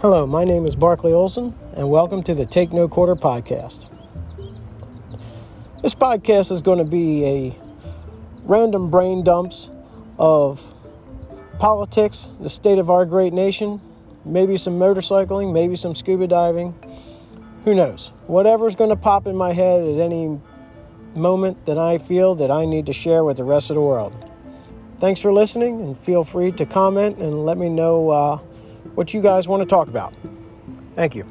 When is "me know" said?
27.58-28.08